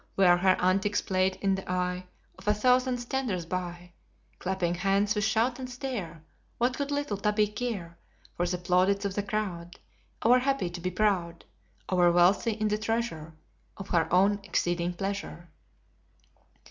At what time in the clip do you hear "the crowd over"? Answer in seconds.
9.13-10.39